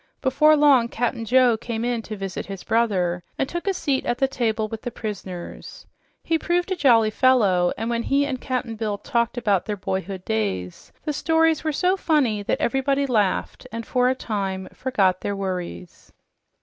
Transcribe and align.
Before 0.19 0.57
long, 0.57 0.87
Cap'n 0.87 1.25
Joe 1.25 1.57
came 1.57 1.85
in 1.85 2.01
to 2.09 2.17
visit 2.17 2.47
his 2.47 2.63
brother 2.63 3.21
and 3.37 3.47
took 3.47 3.67
a 3.67 3.73
seat 3.75 4.03
at 4.03 4.17
the 4.17 4.27
table 4.27 4.67
with 4.67 4.81
the 4.81 4.89
prisoners. 4.89 5.85
He 6.23 6.39
proved 6.39 6.71
a 6.71 6.75
jolly 6.75 7.11
fellow, 7.11 7.71
and 7.77 7.87
when 7.87 8.01
he 8.01 8.25
and 8.25 8.41
Cap'n 8.41 8.75
Bill 8.77 8.97
talked 8.97 9.37
about 9.37 9.67
their 9.67 9.77
boyhood 9.77 10.25
days, 10.25 10.91
the 11.03 11.13
stories 11.13 11.63
were 11.63 11.71
so 11.71 11.95
funny 11.97 12.41
that 12.41 12.59
everybody 12.59 13.05
laughed 13.05 13.67
and 13.71 13.85
for 13.85 14.09
a 14.09 14.15
time 14.15 14.67
forgot 14.73 15.21
their 15.21 15.35
worries. 15.35 16.11